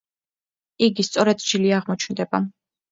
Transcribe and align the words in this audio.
იგი 0.87 1.07
სწორედ 1.11 1.47
ჯილი 1.51 1.71
აღმოჩნდება. 1.83 2.47